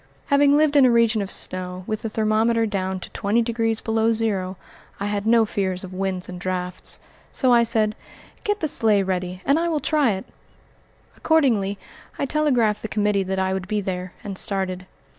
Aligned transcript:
Having 0.33 0.57
lived 0.57 0.75
in 0.75 0.83
a 0.83 0.89
region 0.89 1.21
of 1.21 1.29
snow, 1.29 1.83
with 1.85 2.01
the 2.01 2.09
thermometer 2.09 2.65
down 2.65 2.99
to 3.01 3.09
twenty 3.11 3.43
degrees 3.43 3.81
below 3.81 4.13
zero, 4.13 4.57
I 4.99 5.05
had 5.05 5.27
no 5.27 5.45
fears 5.45 5.83
of 5.83 5.93
winds 5.93 6.27
and 6.27 6.39
drifts, 6.41 6.99
so 7.31 7.53
I 7.53 7.61
said, 7.61 7.95
"Get 8.43 8.61
the 8.61 8.67
sleigh 8.67 9.03
ready 9.03 9.43
and 9.45 9.59
I 9.59 9.67
will 9.69 9.79
try 9.79 10.13
it." 10.13 10.25
Accordingly 11.15 11.77
I 12.17 12.25
telegraphed 12.25 12.81
the 12.81 12.87
committee 12.87 13.21
that 13.21 13.37
I 13.37 13.53
would 13.53 13.67
be 13.67 13.79
there, 13.79 14.13
and 14.23 14.39
started. 14.39 14.87